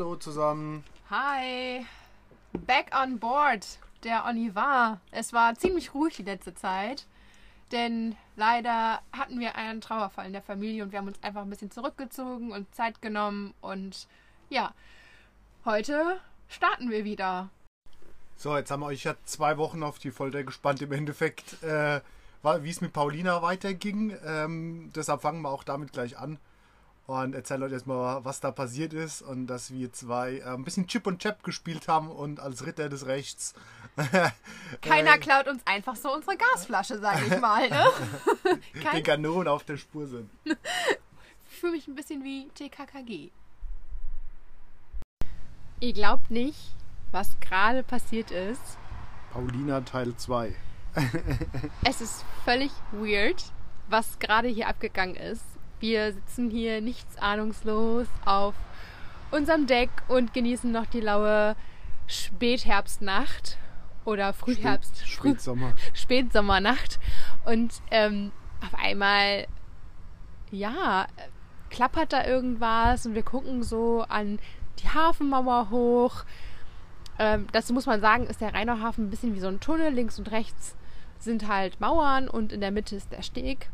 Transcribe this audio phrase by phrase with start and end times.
[0.00, 0.82] Hallo zusammen.
[1.10, 1.84] Hi.
[2.54, 3.66] Back on board,
[4.02, 4.98] der Oni war.
[5.10, 7.06] Es war ziemlich ruhig die letzte Zeit,
[7.70, 11.50] denn leider hatten wir einen Trauerfall in der Familie und wir haben uns einfach ein
[11.50, 14.08] bisschen zurückgezogen und Zeit genommen und
[14.48, 14.72] ja,
[15.66, 17.50] heute starten wir wieder.
[18.38, 22.00] So, jetzt haben wir euch ja zwei Wochen auf die Folter gespannt im Endeffekt, äh,
[22.42, 24.16] wie es mit Paulina weiterging.
[24.24, 26.38] Ähm, deshalb fangen wir auch damit gleich an
[27.10, 30.86] und erzählen euch erstmal, was da passiert ist und dass wir zwei äh, ein bisschen
[30.86, 33.54] Chip und Chap gespielt haben und als Ritter des Rechts.
[34.80, 37.68] Keiner klaut uns einfach so unsere Gasflasche, sage ich mal.
[37.68, 37.84] Ne?
[38.94, 40.30] Den Kanonen auf der Spur sind.
[41.48, 43.30] Fühle mich ein bisschen wie TKKG.
[45.80, 46.74] Ihr glaubt nicht,
[47.10, 48.78] was gerade passiert ist.
[49.32, 50.54] Paulina Teil 2.
[51.84, 53.52] es ist völlig weird,
[53.88, 55.44] was gerade hier abgegangen ist.
[55.80, 58.54] Wir sitzen hier nichts ahnungslos auf
[59.30, 61.56] unserem Deck und genießen noch die laue
[62.06, 63.56] Spätherbstnacht
[64.04, 65.08] oder Frühherbst.
[65.08, 65.74] Spätsommer.
[65.94, 66.98] Spätsommernacht.
[67.46, 68.30] Und ähm,
[68.62, 69.46] auf einmal,
[70.50, 71.06] ja,
[71.70, 74.38] klappert da irgendwas und wir gucken so an
[74.80, 76.24] die Hafenmauer hoch.
[77.18, 79.94] Ähm, dazu muss man sagen, ist der Rheinauhafen ein bisschen wie so ein Tunnel.
[79.94, 80.76] Links und rechts
[81.18, 83.70] sind halt Mauern und in der Mitte ist der Steg.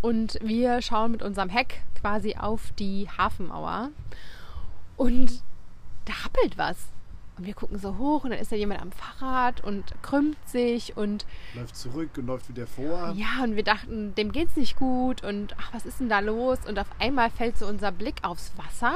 [0.00, 3.90] Und wir schauen mit unserem Heck quasi auf die Hafenmauer.
[4.96, 5.42] Und
[6.06, 6.76] da rappelt was.
[7.36, 10.96] Und wir gucken so hoch und dann ist da jemand am Fahrrad und krümmt sich
[10.96, 13.14] und läuft zurück und läuft wieder vor.
[13.16, 16.58] Ja, und wir dachten, dem geht's nicht gut und ach, was ist denn da los?
[16.68, 18.94] Und auf einmal fällt so unser Blick aufs Wasser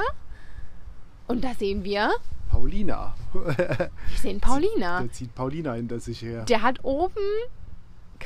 [1.27, 2.11] und da sehen wir
[2.51, 3.15] Paulina.
[3.33, 3.89] wir
[4.21, 5.01] sehen Paulina.
[5.01, 6.45] Der zieht Paulina hinter sich her.
[6.45, 7.15] Der hat oben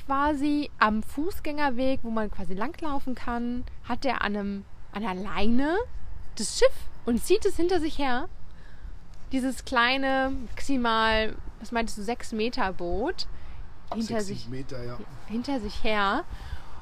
[0.05, 5.77] quasi am Fußgängerweg, wo man quasi langlaufen kann, hat er an, einem, an einer Leine
[6.35, 6.73] das Schiff
[7.05, 8.27] und zieht es hinter sich her.
[9.31, 13.27] Dieses kleine, maximal, was meintest du, sechs Meter Boot
[13.93, 14.97] hinter sich, Meter, ja.
[15.27, 16.23] hinter sich her.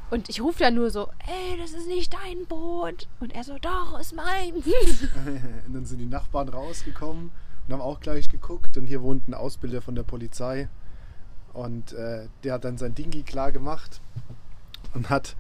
[0.10, 3.08] Und ich rufe da nur so, ey, das ist nicht dein Boot.
[3.20, 4.54] Und er so, doch, ist mein.
[5.68, 7.32] und dann sind die Nachbarn rausgekommen
[7.68, 8.78] und haben auch gleich geguckt.
[8.78, 10.70] Und hier wohnt ein Ausbilder von der Polizei.
[11.58, 14.00] Und äh, der hat dann sein Dingi klar gemacht
[14.94, 15.36] und hat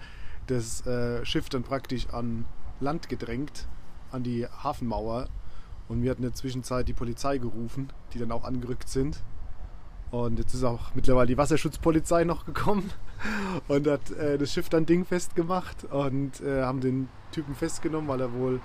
[0.47, 2.45] das äh, Schiff dann praktisch an
[2.79, 3.67] Land gedrängt,
[4.11, 5.27] an die Hafenmauer.
[5.87, 9.21] Und wir hatten in der Zwischenzeit die Polizei gerufen, die dann auch angerückt sind.
[10.09, 12.89] Und jetzt ist auch mittlerweile die Wasserschutzpolizei noch gekommen
[13.67, 18.21] und hat äh, das Schiff dann dingfest gemacht und äh, haben den Typen festgenommen, weil
[18.21, 18.59] er wohl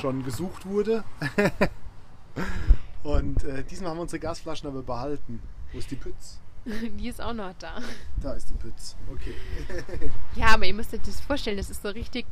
[0.00, 1.04] schon gesucht wurde.
[3.04, 5.40] und äh, diesmal haben wir unsere Gasflaschen aber behalten.
[5.72, 6.40] Wo ist die Pütz?
[6.98, 7.80] Die ist auch noch da.
[8.20, 8.96] Da ist die Pütz.
[9.12, 9.34] Okay.
[10.34, 12.26] ja, aber ihr müsst euch das vorstellen, das ist so richtig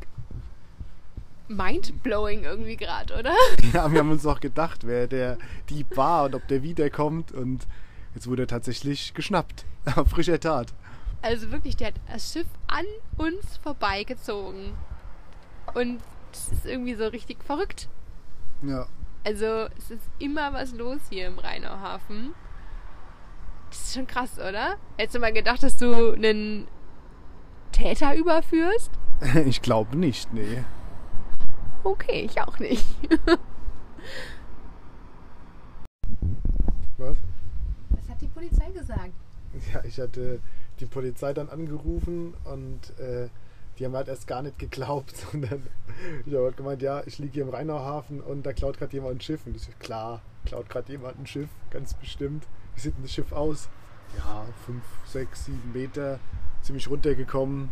[1.47, 3.33] mindblowing irgendwie gerade, oder?
[3.73, 5.37] Ja, wir haben uns auch gedacht, wer der
[5.69, 7.67] Dieb war und ob der wiederkommt und
[8.13, 9.65] jetzt wurde er tatsächlich geschnappt.
[10.07, 10.73] Frischer Tat.
[11.21, 12.85] Also wirklich, der hat das Schiff an
[13.17, 14.73] uns vorbeigezogen.
[15.73, 15.99] Und
[16.31, 17.89] das ist irgendwie so richtig verrückt.
[18.61, 18.87] Ja.
[19.23, 22.33] Also es ist immer was los hier im Rheinauhafen.
[23.69, 24.77] Das ist schon krass, oder?
[24.97, 26.67] Hättest du mal gedacht, dass du einen
[27.71, 28.91] Täter überführst?
[29.45, 30.65] Ich glaube nicht, nee.
[31.83, 32.85] Okay, ich auch nicht.
[36.97, 37.17] Was?
[37.89, 39.13] Was hat die Polizei gesagt?
[39.73, 40.41] Ja, ich hatte
[40.79, 43.29] die Polizei dann angerufen und äh,
[43.77, 45.67] die haben halt erst gar nicht geglaubt, sondern
[46.25, 49.17] ich habe halt gemeint, ja, ich liege hier im Rheinauhafen und da klaut gerade jemand
[49.17, 49.45] ein Schiff.
[49.45, 52.45] Und ich so, klar, klaut gerade jemand ein Schiff, ganz bestimmt.
[52.75, 53.69] Wie sieht denn das Schiff aus?
[54.17, 56.19] Ja, 5, 6, 7 Meter,
[56.61, 57.69] ziemlich runtergekommen.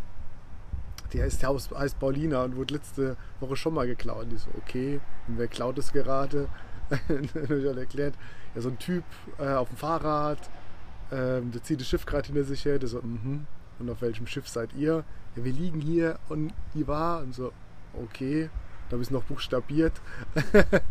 [1.11, 4.23] Die heißt, heißt Paulina und wurde letzte Woche schon mal geklaut.
[4.23, 6.49] Und ich so, okay, und wer klaut es gerade?
[6.89, 8.15] dann habe ich halt erklärt,
[8.55, 9.03] ja, so ein Typ
[9.37, 10.49] äh, auf dem Fahrrad,
[11.11, 12.79] ähm, der zieht das Schiff gerade hinter sich her.
[12.79, 13.45] Der so, mhm.
[13.79, 15.03] Und auf welchem Schiff seid ihr?
[15.35, 17.21] Ja, wir liegen hier und die war.
[17.21, 17.51] Und so,
[17.93, 18.49] okay.
[18.89, 19.93] Da habe ich es noch buchstabiert.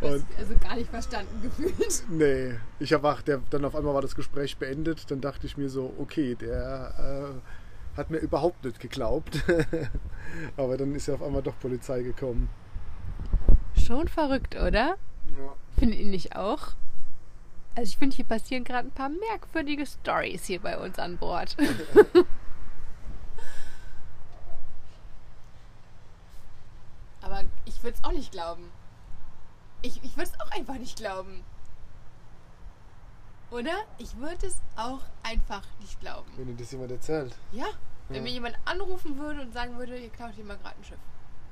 [0.00, 2.04] Und also gar nicht verstanden gefühlt.
[2.08, 5.10] Nee, ich habe auch, der, dann auf einmal war das Gespräch beendet.
[5.10, 9.42] Dann dachte ich mir so, okay, der äh, hat mir überhaupt nicht geglaubt.
[10.56, 12.50] Aber dann ist ja auf einmal doch Polizei gekommen.
[13.74, 14.96] Schon verrückt, oder?
[15.38, 15.54] Ja.
[15.78, 16.74] Findet ihr nicht auch?
[17.74, 21.56] Also ich finde, hier passieren gerade ein paar merkwürdige Stories hier bei uns an Bord.
[27.22, 28.70] Aber ich würde es auch nicht glauben.
[29.82, 31.44] Ich, ich würde es auch einfach nicht glauben.
[33.50, 33.74] Oder?
[33.98, 36.30] Ich würde es auch einfach nicht glauben.
[36.36, 37.36] Wenn dir das jemand erzählt.
[37.52, 37.66] Ja.
[38.08, 38.22] Wenn Ja.
[38.22, 40.98] mir jemand anrufen würde und sagen würde, ihr klaut hier mal gerade ein Schiff.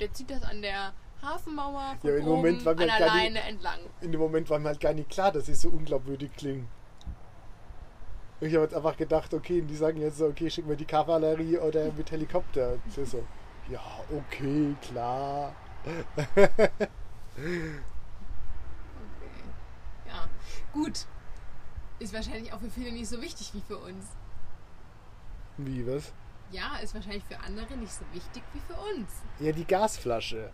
[0.00, 0.93] Der zieht das an der
[1.23, 3.79] Hafenmauer von Ja, im Moment war mir an gar der nicht- Leine entlang.
[4.00, 6.69] In dem Moment war mir halt gar nicht klar, dass sie so unglaubwürdig klingen.
[8.41, 11.59] Ich habe jetzt einfach gedacht, okay, die sagen jetzt so, okay, schicken wir die Kavallerie
[11.59, 12.77] oder mit Helikopter.
[12.88, 13.25] So,
[13.70, 13.81] ja,
[14.12, 15.55] okay, klar.
[20.75, 21.06] Gut.
[22.00, 24.05] Ist wahrscheinlich auch für viele nicht so wichtig wie für uns.
[25.56, 26.12] Wie, was?
[26.50, 29.11] Ja, ist wahrscheinlich für andere nicht so wichtig wie für uns.
[29.38, 30.50] Ja, die Gasflasche.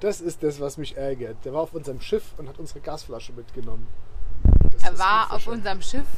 [0.00, 1.44] Das ist das, was mich ärgert.
[1.44, 3.86] Der war auf unserem Schiff und hat unsere Gasflasche mitgenommen.
[4.72, 6.08] Das Er war auf unserem Schiff.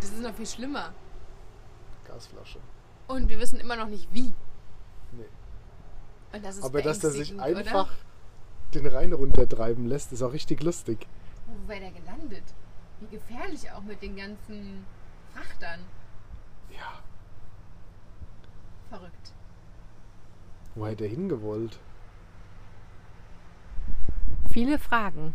[0.00, 0.92] Das ist noch viel schlimmer.
[2.06, 2.58] Gasflasche.
[3.06, 4.34] Und wir wissen immer noch nicht wie.
[5.12, 5.24] Nee.
[6.32, 8.74] Und das ist Aber dass der sich einfach Oder?
[8.74, 11.06] den Rhein runtertreiben lässt, ist auch richtig lustig.
[11.48, 12.44] Wo wäre der gelandet?
[13.00, 14.84] Wie gefährlich auch mit den ganzen
[15.34, 15.80] Frachtern.
[16.70, 17.02] Ja.
[18.88, 19.32] Verrückt.
[20.74, 21.78] Wo hätte er hingewollt?
[24.50, 25.34] Viele Fragen.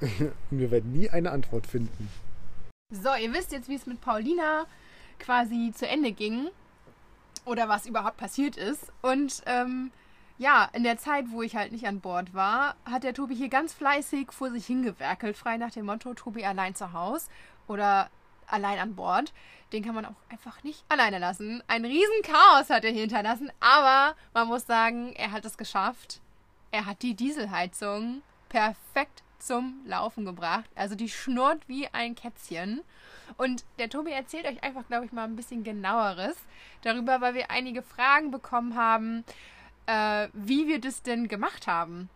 [0.00, 2.08] Und wir werden nie eine Antwort finden.
[2.90, 4.66] So, ihr wisst jetzt, wie es mit Paulina
[5.18, 6.48] quasi zu Ende ging.
[7.44, 8.92] Oder was überhaupt passiert ist.
[9.02, 9.90] Und ähm,
[10.38, 13.48] ja, in der Zeit, wo ich halt nicht an Bord war, hat der Tobi hier
[13.48, 15.36] ganz fleißig vor sich hingewerkelt.
[15.36, 17.28] Frei nach dem Motto, Tobi allein zu Hause
[17.68, 18.10] oder
[18.46, 19.32] allein an Bord.
[19.72, 21.62] Den kann man auch einfach nicht alleine lassen.
[21.66, 23.50] Ein riesen Chaos hat er hier hinterlassen.
[23.60, 26.20] Aber man muss sagen, er hat es geschafft.
[26.70, 30.68] Er hat die Dieselheizung perfekt zum Laufen gebracht.
[30.74, 32.82] Also die schnurrt wie ein Kätzchen.
[33.36, 36.36] Und der Tobi erzählt euch einfach, glaube ich, mal ein bisschen genaueres
[36.82, 39.24] darüber, weil wir einige Fragen bekommen haben,
[39.86, 42.08] äh, wie wir das denn gemacht haben.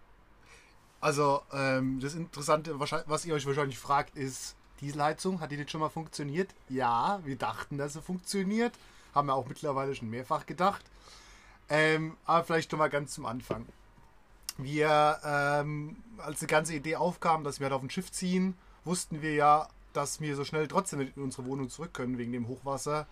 [1.01, 5.81] Also, ähm, das Interessante, was ihr euch wahrscheinlich fragt, ist, Dieselheizung, hat die nicht schon
[5.81, 6.55] mal funktioniert?
[6.69, 8.73] Ja, wir dachten, dass sie funktioniert.
[9.15, 10.85] Haben wir auch mittlerweile schon mehrfach gedacht.
[11.69, 13.67] Ähm, aber vielleicht noch mal ganz zum Anfang.
[14.59, 19.23] Wir, ähm, als die ganze Idee aufkam, dass wir halt auf ein Schiff ziehen, wussten
[19.23, 23.07] wir ja, dass wir so schnell trotzdem in unsere Wohnung zurück können wegen dem Hochwasser.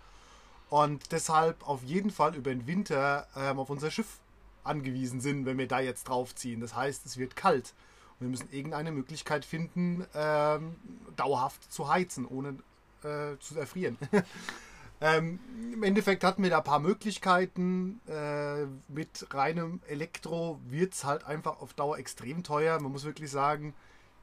[0.71, 4.19] Und deshalb auf jeden Fall über den Winter ähm, auf unser Schiff
[4.65, 6.61] angewiesen sind, wenn wir da jetzt draufziehen.
[6.61, 7.75] Das heißt, es wird kalt.
[8.19, 10.77] Und wir müssen irgendeine Möglichkeit finden, ähm,
[11.17, 12.57] dauerhaft zu heizen, ohne
[13.03, 13.99] äh, zu erfrieren.
[15.01, 15.39] ähm,
[15.73, 18.01] Im Endeffekt hatten wir da ein paar Möglichkeiten.
[18.09, 22.81] Äh, mit reinem Elektro wird es halt einfach auf Dauer extrem teuer.
[22.81, 23.75] Man muss wirklich sagen,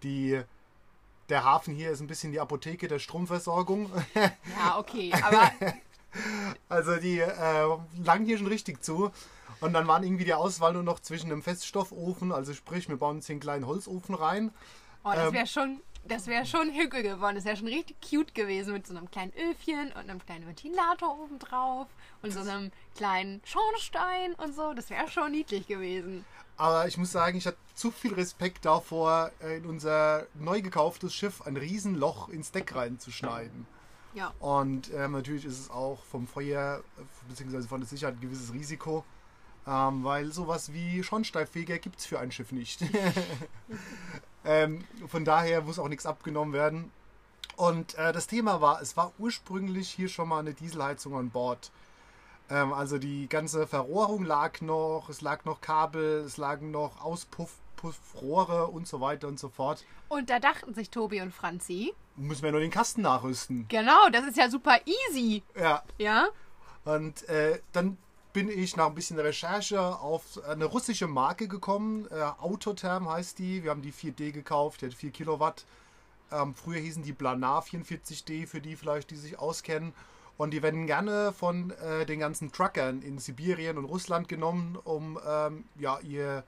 [0.04, 0.42] die,
[1.30, 3.92] der Hafen hier ist ein bisschen die Apotheke der Stromversorgung.
[4.16, 5.52] Ja, okay, aber
[6.70, 9.12] Also die äh, lagen hier schon richtig zu.
[9.60, 13.18] Und dann waren irgendwie die Auswahl nur noch zwischen einem Feststoffofen, also sprich, wir bauen
[13.18, 14.52] uns hier einen kleinen Holzofen rein.
[15.04, 15.34] oh, das Ähm.
[15.34, 17.36] wäre schon, das wäre schon hügel geworden.
[17.36, 21.20] Das wäre schon richtig cute gewesen mit so einem kleinen Öfchen und einem kleinen Ventilator
[21.20, 21.88] oben drauf
[22.24, 24.74] und so einem kleinen Schornstein und so.
[24.74, 26.26] Das wäre schon niedlich gewesen.
[26.58, 31.14] Aber ich muss sagen, ich hatte zu viel Respekt davor, äh, in unser neu gekauftes
[31.14, 33.66] Schiff ein Riesenloch ins Deck reinzuschneiden.
[34.14, 34.34] Ja.
[34.40, 36.84] Und ähm, natürlich ist es auch vom Feuer
[37.30, 37.62] bzw.
[37.62, 39.06] von der Sicherheit ein gewisses Risiko,
[39.68, 42.84] ähm, weil sowas wie Schornsteinfeger gibt es für ein Schiff nicht.
[44.46, 46.92] ähm, von daher muss auch nichts abgenommen werden.
[47.56, 51.72] Und äh, das Thema war, es war ursprünglich hier schon mal eine Dieselheizung an Bord.
[52.50, 58.68] Ähm, also die ganze Verrohrung lag noch, es lag noch Kabel, es lagen noch Auspuffrohre
[58.68, 59.86] und so weiter und so fort.
[60.10, 63.68] Und da dachten sich Tobi und Franzi, Müssen wir nur den Kasten nachrüsten.
[63.70, 65.44] genau, das ist ja super easy.
[65.58, 66.28] Ja, Ja?
[66.84, 67.98] Und äh, dann
[68.34, 72.08] bin ich nach ein bisschen Recherche auf eine russische Marke gekommen.
[72.12, 73.64] Äh, Autotherm heißt die.
[73.64, 75.66] Wir haben die 4D gekauft, die hat 4 Kilowatt.
[76.32, 79.94] Ähm, früher hießen die Planar 44D, für die vielleicht, die sich auskennen.
[80.38, 85.20] Und die werden gerne von äh, den ganzen Truckern in Sibirien und Russland genommen, um
[85.28, 86.44] ähm, ja, ihr,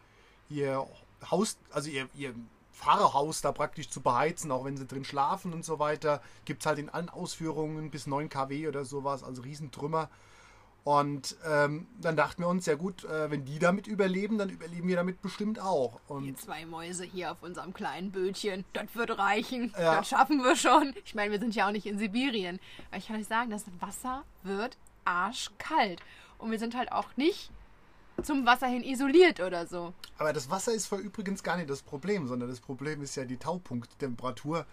[0.49, 0.87] ihr
[1.29, 2.33] Haus, also ihr, ihr
[2.71, 6.21] Fahrerhaus da praktisch zu beheizen, auch wenn sie drin schlafen und so weiter.
[6.45, 10.09] Gibt es halt in allen Ausführungen bis 9 kW oder sowas, also Riesentrümmer.
[10.83, 14.87] Und ähm, dann dachten wir uns, ja gut, äh, wenn die damit überleben, dann überleben
[14.89, 16.01] wir damit bestimmt auch.
[16.09, 19.73] Die Und zwei Mäuse hier auf unserem kleinen Bötchen, das wird reichen.
[19.77, 19.95] Ja.
[19.95, 20.93] Das schaffen wir schon.
[21.05, 22.59] Ich meine, wir sind ja auch nicht in Sibirien.
[22.89, 26.01] Aber ich kann euch sagen, das Wasser wird arschkalt.
[26.37, 27.49] Und wir sind halt auch nicht
[28.21, 29.93] zum Wasser hin isoliert oder so.
[30.17, 33.25] Aber das Wasser ist für übrigens gar nicht das Problem, sondern das Problem ist ja
[33.25, 34.65] die Taupunkttemperatur,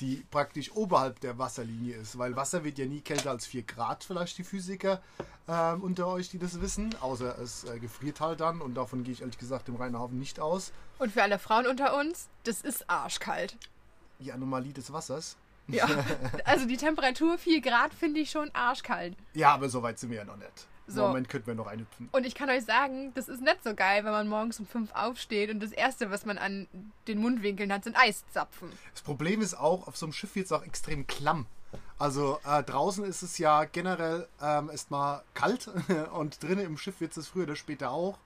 [0.00, 2.18] die praktisch oberhalb der Wasserlinie ist.
[2.18, 5.00] Weil Wasser wird ja nie kälter als 4 Grad, vielleicht die Physiker
[5.48, 6.94] ähm, unter euch, die das wissen.
[7.00, 10.40] Außer es äh, gefriert halt dann und davon gehe ich ehrlich gesagt im Rheinhafen nicht
[10.40, 10.72] aus.
[10.98, 13.56] Und für alle Frauen unter uns, das ist arschkalt.
[14.18, 15.36] Die Anomalie des Wassers.
[15.68, 15.86] Ja.
[16.44, 19.14] Also die Temperatur 4 Grad finde ich schon arschkalt.
[19.34, 20.66] Ja, aber so weit sind wir ja noch nicht.
[20.88, 21.06] So.
[21.06, 22.08] Moment könnten wir noch einhüpfen.
[22.12, 24.90] Und ich kann euch sagen, das ist nicht so geil, wenn man morgens um fünf
[24.94, 26.66] aufsteht und das Erste, was man an
[27.06, 28.70] den Mundwinkeln hat, sind Eiszapfen.
[28.92, 31.46] Das Problem ist auch, auf so einem Schiff wird es auch extrem klamm.
[31.98, 35.70] Also äh, draußen ist es ja generell ähm, erstmal kalt
[36.14, 38.18] und drinnen im Schiff wird es früher oder später auch.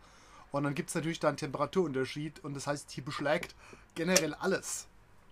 [0.53, 3.55] Und dann gibt es natürlich da einen Temperaturunterschied und das heißt, hier beschlägt
[3.95, 4.87] generell alles.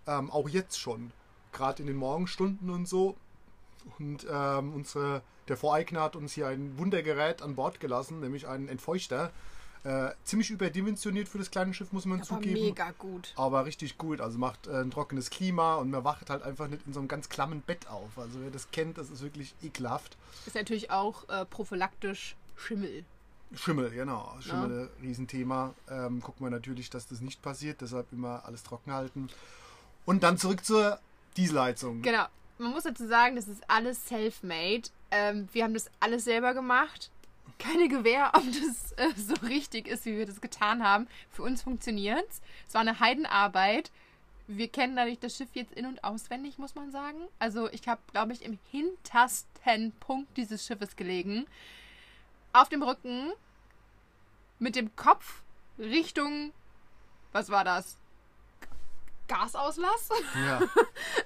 [0.07, 1.11] Ähm, auch jetzt schon.
[1.53, 3.15] Gerade in den Morgenstunden und so.
[3.99, 8.67] Und ähm, unsere, der Voreigner hat uns hier ein Wundergerät an Bord gelassen, nämlich einen
[8.67, 9.31] Entfeuchter.
[9.83, 12.53] Äh, ziemlich überdimensioniert für das kleine Schiff, muss man Aber zugeben.
[12.53, 13.33] mega gut.
[13.35, 14.21] Aber richtig gut.
[14.21, 17.07] Also macht äh, ein trockenes Klima und man wacht halt einfach nicht in so einem
[17.07, 18.17] ganz klammen Bett auf.
[18.17, 20.17] Also wer das kennt, das ist wirklich ekelhaft.
[20.45, 23.03] Ist natürlich auch äh, prophylaktisch Schimmel.
[23.55, 24.35] Schimmel, genau.
[24.39, 25.73] Schimmel, Riesenthema.
[25.89, 27.81] Ähm, gucken wir natürlich, dass das nicht passiert.
[27.81, 29.29] Deshalb immer alles trocken halten.
[30.05, 30.99] Und dann zurück zur
[31.37, 32.03] Dieselheizung.
[32.03, 32.25] Genau.
[32.61, 34.83] Man muss dazu sagen, das ist alles self-made.
[35.09, 37.09] Ähm, wir haben das alles selber gemacht.
[37.57, 41.07] Keine Gewähr, ob das äh, so richtig ist, wie wir das getan haben.
[41.31, 42.39] Für uns funktioniert's.
[42.67, 43.89] Es war eine Heidenarbeit.
[44.45, 47.17] Wir kennen dadurch das Schiff jetzt in- und auswendig, muss man sagen.
[47.39, 51.47] Also ich habe, glaube ich, im hintersten Punkt dieses Schiffes gelegen.
[52.53, 53.31] Auf dem Rücken,
[54.59, 55.41] mit dem Kopf
[55.79, 56.53] Richtung,
[57.31, 57.97] was war das?
[59.31, 60.09] Gasauslass?
[60.45, 60.59] Ja.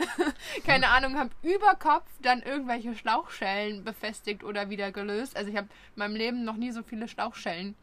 [0.65, 5.35] keine Ahnung, habe über Kopf dann irgendwelche Schlauchschellen befestigt oder wieder gelöst.
[5.35, 7.75] Also ich habe in meinem Leben noch nie so viele Schlauchschellen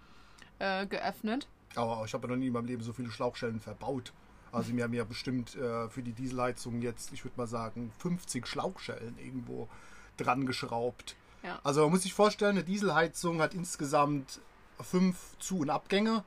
[0.60, 1.48] äh, geöffnet.
[1.74, 4.12] Aber ich habe noch nie in meinem Leben so viele Schlauchstellen verbaut.
[4.52, 8.46] Also wir haben ja bestimmt äh, für die Dieselheizung jetzt, ich würde mal sagen, 50
[8.46, 9.68] Schlauchstellen irgendwo
[10.18, 11.16] dran geschraubt.
[11.42, 11.58] Ja.
[11.64, 14.40] Also man muss sich vorstellen, eine Dieselheizung hat insgesamt
[14.80, 16.22] fünf Zu- und Abgänge.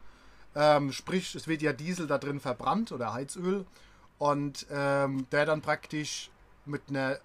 [0.55, 3.65] Ähm, sprich, es wird ja Diesel da drin verbrannt oder Heizöl.
[4.17, 6.29] Und ähm, der dann praktisch
[6.65, 7.19] mit einer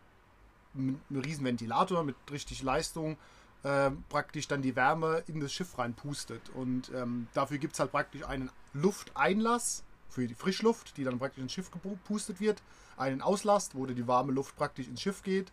[0.73, 3.17] mit einem riesen Ventilator mit richtig Leistung
[3.65, 6.51] ähm, praktisch dann die Wärme in das Schiff reinpustet.
[6.55, 11.43] Und ähm, dafür gibt es halt praktisch einen Lufteinlass für die Frischluft, die dann praktisch
[11.43, 12.63] ins Schiff gepustet wird,
[12.97, 15.53] einen Auslast, wo die warme Luft praktisch ins Schiff geht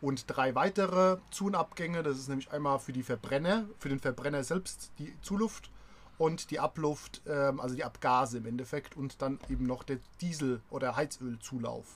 [0.00, 1.50] und drei weitere Zu-.
[1.50, 5.70] Das ist nämlich einmal für die Verbrenner, für den Verbrenner selbst die Zuluft
[6.18, 10.60] und die Abluft, ähm, also die Abgase im Endeffekt und dann eben noch der Diesel-
[10.70, 11.86] oder Heizölzulauf.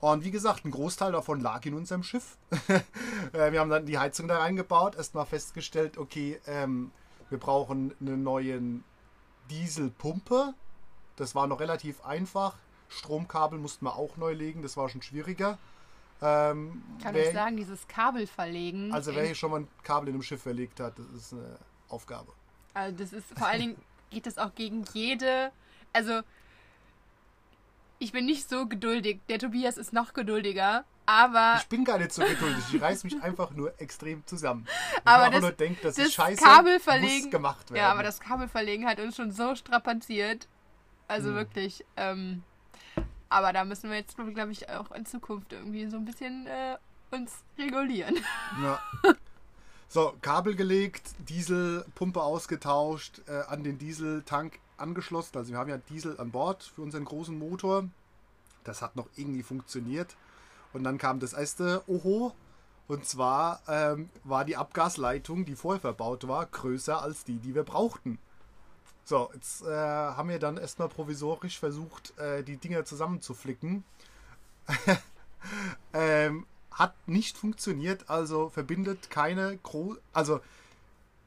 [0.00, 2.36] Und wie gesagt, ein Großteil davon lag in unserem Schiff.
[3.32, 6.90] Äh, wir haben dann die Heizung da reingebaut, erstmal festgestellt, okay, ähm,
[7.28, 8.60] wir brauchen eine neue
[9.50, 10.54] Dieselpumpe.
[11.16, 12.56] Das war noch relativ einfach.
[12.88, 15.58] Stromkabel mussten wir auch neu legen, das war schon schwieriger.
[16.22, 18.92] Ähm, Kann wer- ich sagen, dieses Kabel verlegen.
[18.92, 21.56] also wer hier schon mal ein Kabel in einem Schiff verlegt hat, das ist eine
[21.88, 22.32] Aufgabe.
[22.74, 23.76] Also das ist vor allen Dingen
[24.10, 25.52] geht das auch gegen jede.
[25.92, 26.20] Also
[27.98, 29.20] ich bin nicht so geduldig.
[29.28, 33.20] Der Tobias ist noch geduldiger, aber Ich bin gar nicht so geduldig, ich reiß mich
[33.22, 34.66] einfach nur extrem zusammen.
[34.68, 37.82] Ich Aber einfach das- nur denke, das, das scheiße, Kabel muss verlegen- gemacht werden.
[37.82, 40.48] ja, aber das Kabelverlegen hat uns schon so strapaziert.
[41.08, 41.34] Also Hm.
[41.36, 41.84] wirklich.
[41.96, 42.42] Ähm,
[43.28, 46.76] aber da müssen wir jetzt, glaube ich, auch in Zukunft irgendwie so ein bisschen äh,
[47.10, 48.16] uns regulieren.
[48.62, 48.80] Ja.
[49.92, 55.36] So, Kabel gelegt, Dieselpumpe ausgetauscht, äh, an den Dieseltank angeschlossen.
[55.36, 57.88] Also wir haben ja Diesel an Bord für unseren großen Motor.
[58.62, 60.14] Das hat noch irgendwie funktioniert.
[60.72, 62.32] Und dann kam das erste Oho.
[62.86, 67.64] Und zwar ähm, war die Abgasleitung, die vorher verbaut war, größer als die, die wir
[67.64, 68.20] brauchten.
[69.02, 73.82] So, jetzt äh, haben wir dann erstmal provisorisch versucht, äh, die Dinger zusammenzuflicken.
[75.92, 80.40] ähm, hat nicht funktioniert, also verbindet keine gro also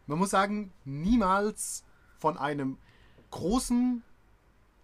[0.08, 1.84] man muss sagen, niemals
[2.20, 2.78] von einem
[3.32, 4.04] großen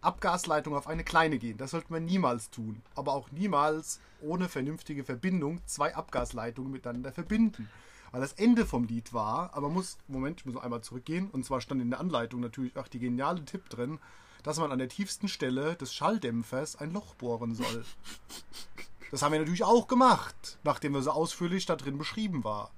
[0.01, 1.57] Abgasleitung auf eine kleine gehen.
[1.57, 2.81] Das sollte man niemals tun.
[2.95, 7.69] Aber auch niemals ohne vernünftige Verbindung zwei Abgasleitungen miteinander verbinden.
[8.11, 11.29] Weil das Ende vom Lied war, aber man muss, Moment, ich muss noch einmal zurückgehen.
[11.29, 13.99] Und zwar stand in der Anleitung natürlich auch die geniale Tipp drin,
[14.41, 17.85] dass man an der tiefsten Stelle des Schalldämpfers ein Loch bohren soll.
[19.11, 22.71] Das haben wir natürlich auch gemacht, nachdem wir so ausführlich da drin beschrieben war.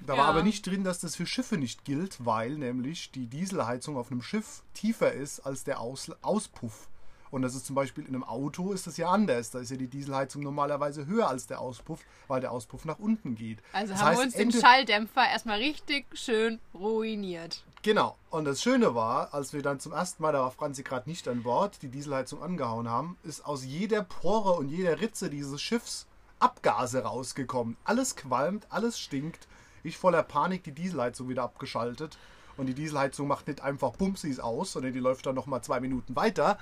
[0.00, 0.30] Da war Ja.
[0.30, 4.22] aber nicht drin, dass das für Schiffe nicht gilt, weil nämlich die Dieselheizung auf einem
[4.22, 6.88] Schiff tiefer ist als der Aus Auspuff.
[7.30, 9.50] Und das ist zum Beispiel in einem Auto ist das ja anders.
[9.50, 13.34] Da ist ja die Dieselheizung normalerweise höher als der Auspuff, weil der Auspuff nach unten
[13.34, 13.58] geht.
[13.72, 17.64] Also Das haben heißt, wir uns den Schalldämpfer erstmal richtig schön ruiniert.
[17.82, 18.16] Genau.
[18.30, 21.28] Und das Schöne war, als wir dann zum ersten Mal, da war Franzi gerade nicht
[21.28, 26.06] an Bord, die Dieselheizung angehauen haben, ist aus jeder Pore und jeder Ritze dieses Schiffs
[26.38, 27.76] Abgase rausgekommen.
[27.84, 29.46] Alles qualmt, alles stinkt.
[29.84, 32.18] Ich voller Panik die Dieselheizung wieder abgeschaltet.
[32.56, 36.16] Und die Dieselheizung macht nicht einfach Bumsis aus, sondern die läuft dann nochmal zwei Minuten
[36.16, 36.58] weiter,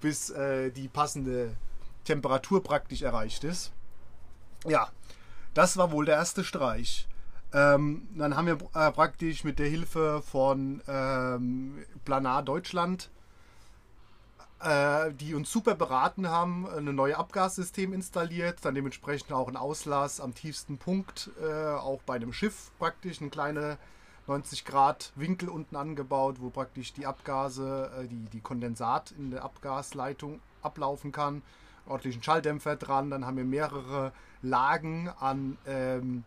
[0.00, 1.56] bis äh, die passende
[2.04, 3.72] Temperatur praktisch erreicht ist.
[4.64, 4.88] Ja,
[5.54, 7.06] das war wohl der erste Streich.
[7.52, 13.10] Ähm, dann haben wir äh, praktisch mit der Hilfe von ähm, Planar Deutschland,
[14.60, 20.20] äh, die uns super beraten haben, ein neues Abgassystem installiert, dann dementsprechend auch ein Auslass
[20.20, 23.78] am tiefsten Punkt, äh, auch bei einem Schiff praktisch, ein kleiner
[24.26, 29.44] 90 Grad Winkel unten angebaut, wo praktisch die Abgase, äh, die, die Kondensat in der
[29.44, 31.42] Abgasleitung ablaufen kann.
[31.86, 36.24] Ordentlichen Schalldämpfer dran, dann haben wir mehrere Lagen an ähm,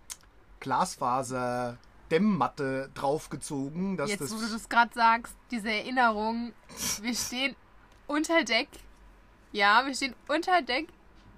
[0.60, 1.78] Glasfaser
[2.10, 3.98] Dämmmatte draufgezogen.
[3.98, 6.54] Dass Jetzt, das wo du das gerade sagst, diese Erinnerung,
[7.02, 7.56] wir stehen
[8.08, 8.70] unter Deck.
[9.52, 10.88] Ja, wir stehen unter Deck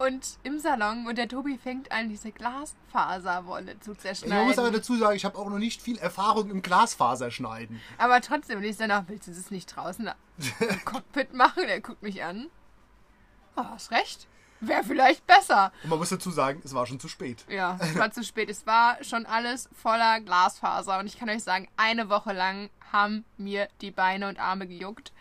[0.01, 4.47] und im Salon und der Tobi fängt an, diese Glasfaserwolle zu ich zerschneiden.
[4.47, 7.79] muss aber dazu sagen, ich habe auch noch nicht viel Erfahrung im Glasfaserschneiden.
[7.97, 10.09] Aber trotzdem, und ich danach, willst du das nicht draußen
[10.59, 11.63] im Cockpit machen?
[11.67, 12.47] Der guckt mich an.
[13.55, 14.27] Oh, hast recht.
[14.59, 15.71] Wäre vielleicht besser.
[15.83, 17.45] Und man muss dazu sagen, es war schon zu spät.
[17.49, 18.49] Ja, es war zu spät.
[18.49, 20.99] Es war schon alles voller Glasfaser.
[20.99, 25.13] Und ich kann euch sagen, eine Woche lang haben mir die Beine und Arme gejuckt.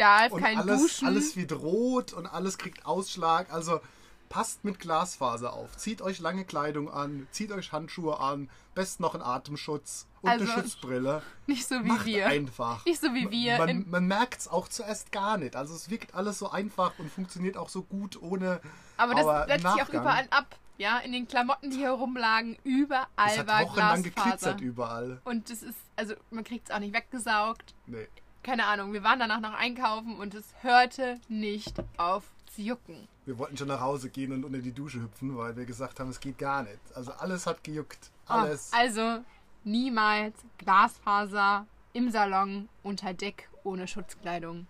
[0.00, 1.06] Da half Und kein alles, Duschen.
[1.08, 3.52] alles wird rot und alles kriegt Ausschlag.
[3.52, 3.80] Also
[4.28, 5.76] passt mit Glasfaser auf.
[5.76, 10.42] Zieht euch lange Kleidung an, zieht euch Handschuhe an, best noch einen Atemschutz und eine
[10.42, 11.22] Also, Schutzbrille.
[11.46, 12.26] Nicht so wie Macht wir.
[12.28, 12.84] einfach.
[12.86, 13.58] Nicht so wie wir.
[13.58, 15.56] Man, man merkt es auch zuerst gar nicht.
[15.56, 18.60] Also es wirkt alles so einfach und funktioniert auch so gut ohne.
[18.96, 20.56] aber das aber setzt sich auch überall ab.
[20.78, 24.24] Ja, in den Klamotten, die hier rumlagen, überall Es hat war wochenlang Glasfaser.
[24.30, 25.20] geglitzert überall.
[25.24, 27.74] Und das ist, also man kriegt es auch nicht weggesaugt.
[27.86, 28.08] Nee.
[28.42, 33.06] Keine Ahnung, wir waren danach noch einkaufen und es hörte nicht auf zu jucken.
[33.26, 36.10] Wir wollten schon nach Hause gehen und unter die Dusche hüpfen, weil wir gesagt haben,
[36.10, 36.78] es geht gar nicht.
[36.94, 38.10] Also alles hat gejuckt.
[38.26, 38.72] Ah, Alles.
[38.72, 39.22] Also
[39.64, 44.66] niemals Glasfaser im Salon unter Deck ohne Schutzkleidung.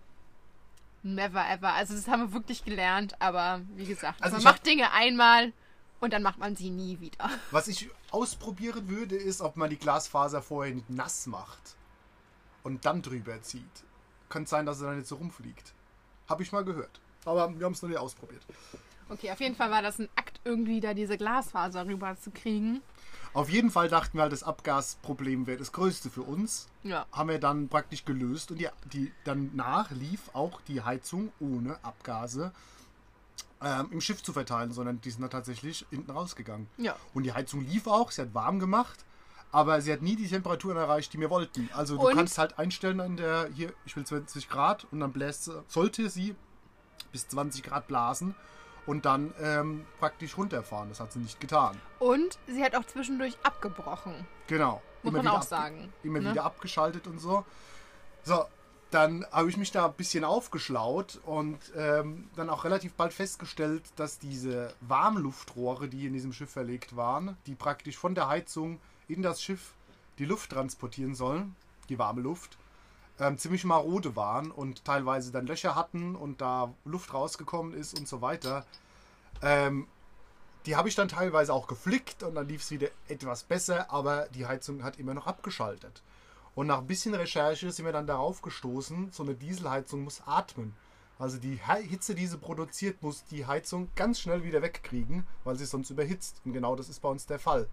[1.03, 1.73] Never ever.
[1.73, 5.53] Also das haben wir wirklich gelernt, aber wie gesagt, Also man macht Dinge einmal
[5.99, 7.29] und dann macht man sie nie wieder.
[7.51, 11.75] Was ich ausprobieren würde, ist, ob man die Glasfaser vorher nicht nass macht
[12.63, 13.83] und dann drüber zieht.
[14.29, 15.73] Könnte sein, dass er dann nicht so rumfliegt.
[16.29, 17.01] Habe ich mal gehört.
[17.25, 18.41] Aber wir haben es noch nicht ausprobiert.
[19.09, 22.81] Okay, auf jeden Fall war das ein Akt, irgendwie da diese Glasfaser rüber zu kriegen.
[23.33, 26.67] Auf jeden Fall dachten wir halt, das Abgasproblem wäre das größte für uns.
[26.83, 27.05] Ja.
[27.11, 32.51] Haben wir dann praktisch gelöst und die, die, danach lief auch die Heizung ohne Abgase
[33.61, 36.67] ähm, im Schiff zu verteilen, sondern die sind da tatsächlich hinten rausgegangen.
[36.77, 36.95] Ja.
[37.13, 39.05] Und die Heizung lief auch, sie hat warm gemacht,
[39.51, 41.69] aber sie hat nie die Temperaturen erreicht, die wir wollten.
[41.73, 45.11] Also du Und- kannst halt einstellen in der, hier, ich will 20 Grad und dann
[45.11, 46.35] bläst sollte sie
[47.11, 48.35] bis 20 Grad blasen
[48.85, 50.89] und dann ähm, praktisch runterfahren.
[50.89, 51.79] Das hat sie nicht getan.
[51.99, 54.13] Und sie hat auch zwischendurch abgebrochen.
[54.47, 54.81] Genau.
[55.03, 56.31] Muss man auch sagen, Immer ne?
[56.31, 57.43] wieder abgeschaltet und so.
[58.23, 58.45] So,
[58.91, 63.83] dann habe ich mich da ein bisschen aufgeschlaut und ähm, dann auch relativ bald festgestellt,
[63.95, 68.79] dass diese Warmluftrohre, die in diesem Schiff verlegt waren, die praktisch von der Heizung
[69.13, 69.73] in das Schiff
[70.19, 71.55] die Luft transportieren sollen,
[71.89, 72.57] die warme Luft,
[73.19, 78.07] ähm, ziemlich marode waren und teilweise dann Löcher hatten und da Luft rausgekommen ist und
[78.07, 78.65] so weiter.
[79.41, 79.87] Ähm,
[80.65, 84.27] die habe ich dann teilweise auch geflickt und dann lief es wieder etwas besser, aber
[84.29, 86.03] die Heizung hat immer noch abgeschaltet.
[86.53, 90.75] Und nach ein bisschen Recherche sind wir dann darauf gestoßen, so eine Dieselheizung muss atmen.
[91.17, 95.65] Also die Hitze, die sie produziert, muss die Heizung ganz schnell wieder wegkriegen, weil sie
[95.65, 96.41] sonst überhitzt.
[96.45, 97.67] Und genau das ist bei uns der Fall.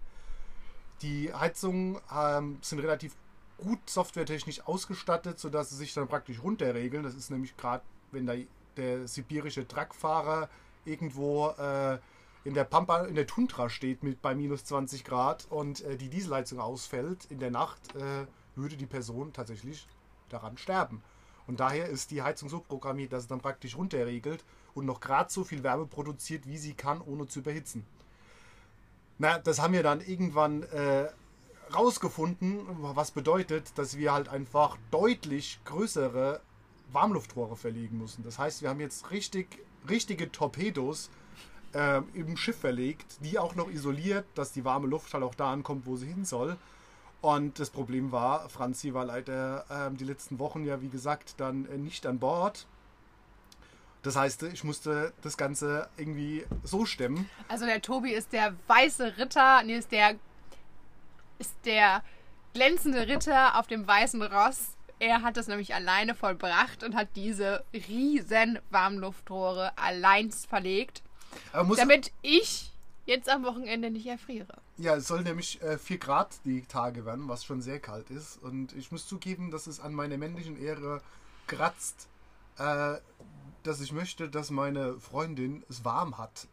[1.01, 3.15] Die Heizungen ähm, sind relativ
[3.57, 7.03] gut softwaretechnisch ausgestattet, sodass sie sich dann praktisch runterregeln.
[7.03, 8.33] Das ist nämlich gerade, wenn da
[8.77, 10.49] der sibirische Truckfahrer
[10.85, 11.99] irgendwo äh,
[12.43, 16.09] in der Pampa, in der Tundra steht mit bei minus 20 Grad und äh, die
[16.09, 19.87] Dieselheizung ausfällt in der Nacht, äh, würde die Person tatsächlich
[20.29, 21.01] daran sterben.
[21.47, 25.31] Und daher ist die Heizung so programmiert, dass es dann praktisch runterregelt und noch gerade
[25.31, 27.85] so viel Wärme produziert, wie sie kann, ohne zu überhitzen.
[29.19, 31.09] Na, das haben wir dann irgendwann äh,
[31.75, 36.39] rausgefunden, was bedeutet, dass wir halt einfach deutlich größere
[36.93, 38.23] Warmluftrohre verlegen müssen.
[38.23, 41.09] Das heißt, wir haben jetzt richtig, richtige Torpedos
[41.73, 45.51] ähm, im Schiff verlegt, die auch noch isoliert, dass die warme Luft halt auch da
[45.51, 46.55] ankommt, wo sie hin soll.
[47.21, 51.65] Und das Problem war, Franzi war leider ähm, die letzten Wochen ja, wie gesagt, dann
[51.65, 52.65] äh, nicht an Bord.
[54.01, 57.29] Das heißt, ich musste das Ganze irgendwie so stemmen.
[57.49, 60.15] Also der Tobi ist der weiße Ritter, nee, ist der
[61.37, 62.03] ist der
[62.53, 64.75] glänzende Ritter auf dem weißen Ross.
[64.99, 71.01] Er hat das nämlich alleine vollbracht und hat diese riesen Warmluftrohre allein verlegt,
[71.53, 72.73] damit ich
[73.05, 74.61] jetzt am Wochenende nicht erfriere.
[74.77, 78.37] Ja, es soll nämlich äh, 4 Grad die Tage werden, was schon sehr kalt ist.
[78.43, 81.01] Und ich muss zugeben, dass es an meiner männlichen Ehre
[81.47, 82.07] kratzt,
[82.57, 82.97] äh,
[83.63, 86.47] dass ich möchte, dass meine Freundin es warm hat.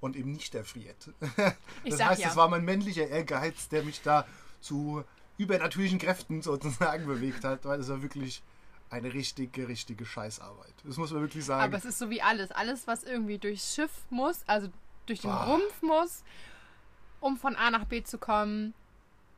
[0.00, 1.10] und eben nicht erfriert.
[1.88, 2.28] Das heißt, ja.
[2.28, 4.26] es war mein männlicher Ehrgeiz, der mich da
[4.60, 5.02] zu
[5.38, 8.42] übernatürlichen Kräften sozusagen bewegt hat, weil es war wirklich
[8.90, 10.74] eine richtige, richtige Scheißarbeit.
[10.84, 11.62] Das muss man wirklich sagen.
[11.62, 12.50] Aber es ist so wie alles.
[12.50, 14.68] Alles, was irgendwie durchs Schiff muss, also
[15.06, 15.44] durch den Boah.
[15.44, 16.22] Rumpf muss,
[17.20, 18.74] um von A nach B zu kommen,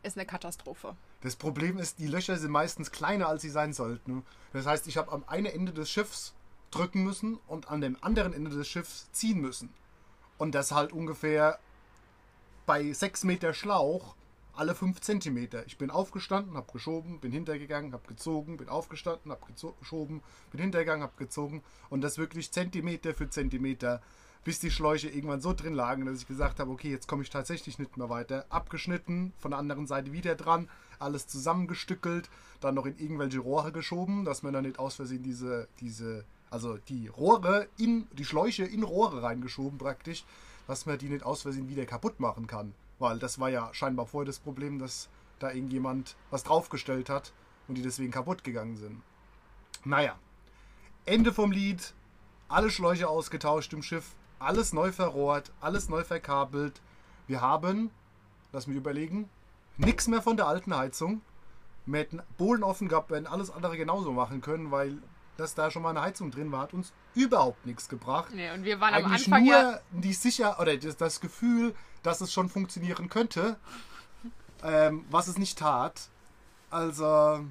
[0.03, 0.97] ist eine Katastrophe.
[1.23, 4.25] Das Problem ist, die Löcher sind meistens kleiner, als sie sein sollten.
[4.53, 6.35] Das heißt, ich habe am einen Ende des Schiffs
[6.77, 9.73] drücken müssen und an dem anderen Ende des Schiffs ziehen müssen.
[10.39, 11.59] Und das halt ungefähr
[12.67, 14.15] bei 6 Meter Schlauch
[14.57, 15.67] alle 5 Zentimeter.
[15.67, 19.45] Ich bin aufgestanden, habe geschoben, bin hintergegangen, habe gezogen, bin aufgestanden, habe
[19.79, 21.63] geschoben, bin hintergegangen, habe gezogen.
[21.91, 24.03] Und das wirklich Zentimeter für Zentimeter,
[24.45, 27.31] bis die Schläuche irgendwann so drin lagen, dass ich gesagt habe, okay, jetzt komme ich
[27.31, 28.47] tatsächlich nicht mehr weiter.
[28.49, 34.25] Abgeschnitten, von der anderen Seite wieder dran, alles zusammengestückelt, dann noch in irgendwelche Rohre geschoben,
[34.25, 36.25] dass man dann nicht aus Versehen diese, diese,
[36.57, 40.25] also die Rohre in, die Schläuche in Rohre reingeschoben praktisch,
[40.67, 42.73] dass man die nicht aus Versehen wieder kaputt machen kann.
[42.99, 47.35] Weil das war ja scheinbar vorher das Problem, dass da irgendjemand was draufgestellt hat
[47.69, 49.03] und die deswegen kaputt gegangen sind.
[49.85, 50.19] Naja,
[51.05, 51.93] Ende vom Lied,
[52.49, 56.81] alle Schläuche ausgetauscht im Schiff, alles neu verrohrt, alles neu verkabelt.
[57.27, 57.91] Wir haben,
[58.51, 59.29] lass mich überlegen,
[59.77, 61.21] nichts mehr von der alten Heizung.
[61.85, 64.97] Wir hätten Bohlen offen gehabt, wir hätten alles andere genauso machen können, weil
[65.37, 68.33] dass da schon mal eine Heizung drin war, hat uns überhaupt nichts gebracht.
[68.33, 69.81] Nee, und wir waren am Eigentlich Anfang nur ja.
[69.91, 73.57] die sicher oder das, das Gefühl, dass es schon funktionieren könnte,
[74.63, 76.09] ähm, was es nicht tat.
[76.71, 77.45] Also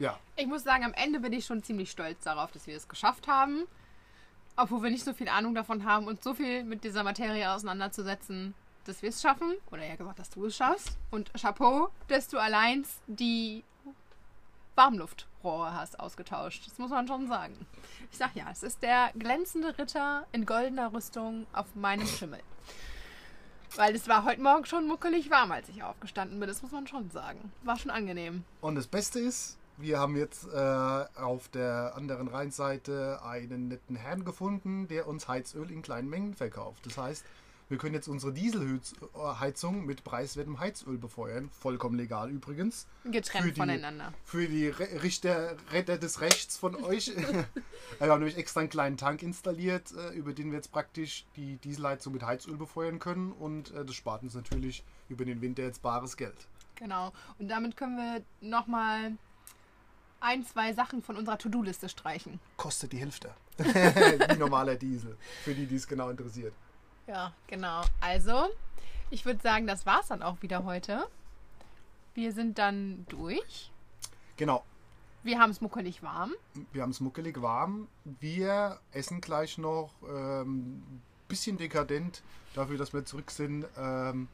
[0.00, 2.88] ja, Ich muss sagen, am Ende bin ich schon ziemlich stolz darauf, dass wir es
[2.88, 3.64] geschafft haben.
[4.56, 8.54] Obwohl wir nicht so viel Ahnung davon haben, uns so viel mit dieser Materie auseinanderzusetzen,
[8.84, 9.54] dass wir es schaffen.
[9.70, 10.98] Oder eher gesagt, dass du es schaffst.
[11.10, 13.62] Und Chapeau, dass du allein die
[14.80, 16.66] Warmluftrohre hast ausgetauscht.
[16.66, 17.54] Das muss man schon sagen.
[18.10, 22.40] Ich sag ja, es ist der glänzende Ritter in goldener Rüstung auf meinem Schimmel.
[23.76, 26.48] Weil es war heute Morgen schon muckelig warm, als ich aufgestanden bin.
[26.48, 27.52] Das muss man schon sagen.
[27.62, 28.44] War schon angenehm.
[28.62, 34.24] Und das Beste ist, wir haben jetzt äh, auf der anderen Rheinseite einen netten Herrn
[34.24, 36.86] gefunden, der uns Heizöl in kleinen Mengen verkauft.
[36.86, 37.26] Das heißt,
[37.70, 41.48] wir können jetzt unsere Dieselheizung mit preiswertem Heizöl befeuern.
[41.50, 42.86] Vollkommen legal übrigens.
[43.04, 44.12] Getrennt Für die- voneinander.
[44.24, 47.12] Für die Re Richter, Retter des Rechts von euch.
[47.98, 51.56] wir haben nämlich extra einen kleinen Tank installiert, äh, über den wir jetzt praktisch die
[51.58, 53.30] Dieselheizung mit Heizöl befeuern können.
[53.32, 56.48] Und äh, das spart uns natürlich über den Winter jetzt bares Geld.
[56.74, 57.12] Genau.
[57.38, 59.12] Und damit können wir nochmal
[60.18, 62.40] ein, zwei Sachen von unserer To-Do-Liste streichen.
[62.56, 63.32] kostet die Hälfte.
[63.58, 65.16] Wie normaler Diesel.
[65.44, 66.52] Für die, die es genau interessiert.
[67.06, 67.82] Ja, genau.
[68.00, 68.48] Also,
[69.10, 71.08] ich würde sagen, das war's dann auch wieder heute.
[72.14, 73.70] Wir sind dann durch.
[74.36, 74.64] Genau.
[75.22, 76.32] Wir haben es muckelig warm.
[76.72, 77.88] Wir haben es muckelig warm.
[78.04, 80.82] Wir essen gleich noch ähm,
[81.28, 82.22] bisschen dekadent,
[82.54, 84.28] dafür, dass wir zurück sind, ähm,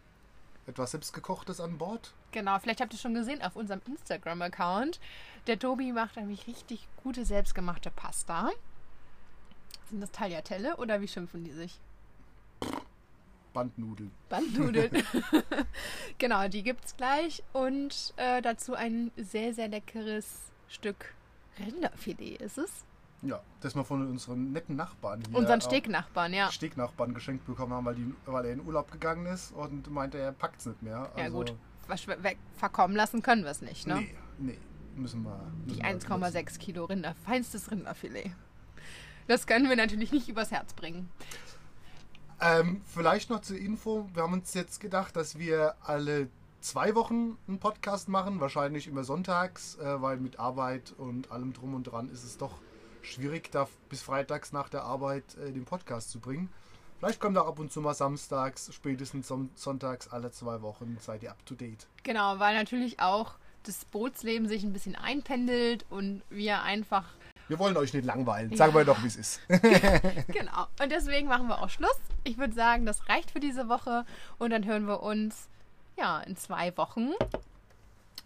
[0.66, 2.12] etwas selbstgekochtes an Bord.
[2.32, 5.00] Genau, vielleicht habt ihr schon gesehen auf unserem Instagram-Account.
[5.46, 8.50] Der Tobi macht nämlich richtig gute selbstgemachte Pasta.
[9.90, 11.78] Sind das Tagliatelle oder wie schimpfen die sich?
[13.56, 14.10] Bandnudeln.
[14.28, 14.90] Bandnudeln.
[16.18, 17.42] genau, die gibt's gleich.
[17.54, 21.14] Und äh, dazu ein sehr, sehr leckeres Stück
[21.58, 22.84] Rinderfilet ist es.
[23.22, 25.38] Ja, das wir von unseren netten Nachbarn hier.
[25.38, 26.52] Unseren auch Stegnachbarn, ja.
[26.52, 30.32] Stegnachbarn geschenkt bekommen haben, weil, die, weil er in Urlaub gegangen ist und meinte, er
[30.32, 31.10] packt es nicht mehr.
[31.16, 31.54] Ja Also, gut,
[31.88, 34.02] was weg verkommen lassen können wir es nicht, ne?
[34.02, 34.58] Nee, nee,
[34.96, 35.40] müssen wir.
[35.64, 36.36] Die müssen benutzen.
[36.36, 38.32] 1,6 Kilo Rinder, feinstes Rinderfilet.
[39.28, 41.08] Das können wir natürlich nicht übers Herz bringen.
[42.40, 44.08] Ähm, vielleicht noch zur Info.
[44.12, 46.28] Wir haben uns jetzt gedacht, dass wir alle
[46.60, 48.40] zwei Wochen einen Podcast machen.
[48.40, 52.52] Wahrscheinlich immer sonntags, äh, weil mit Arbeit und allem drum und dran ist es doch
[53.02, 56.50] schwierig, da bis freitags nach der Arbeit äh, den Podcast zu bringen.
[56.98, 60.96] Vielleicht kommt er ab und zu mal samstags, spätestens son sonntags alle zwei Wochen.
[61.00, 61.86] Seid ihr up to date.
[62.02, 67.04] Genau, weil natürlich auch das Bootsleben sich ein bisschen einpendelt und wir einfach.
[67.48, 68.56] Wir wollen euch nicht langweilen.
[68.56, 69.40] Sagen wir doch, wie es ist.
[69.48, 70.66] Genau.
[70.82, 71.98] Und deswegen machen wir auch Schluss.
[72.26, 74.04] Ich würde sagen, das reicht für diese Woche
[74.38, 75.48] und dann hören wir uns
[75.96, 77.12] ja in zwei Wochen.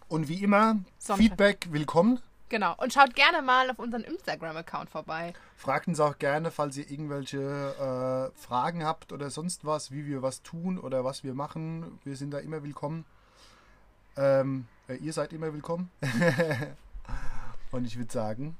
[0.07, 1.23] Und wie immer, Sonntag.
[1.23, 2.19] Feedback willkommen.
[2.49, 2.73] Genau.
[2.77, 5.33] Und schaut gerne mal auf unseren Instagram-Account vorbei.
[5.55, 10.23] Fragt uns auch gerne, falls ihr irgendwelche äh, Fragen habt oder sonst was, wie wir
[10.23, 11.99] was tun oder was wir machen.
[12.03, 13.05] Wir sind da immer willkommen.
[14.17, 15.91] Ähm, äh, ihr seid immer willkommen.
[17.71, 18.57] Und ich würde sagen,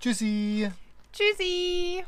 [0.00, 0.72] tschüssi.
[1.12, 2.02] Tschüssi!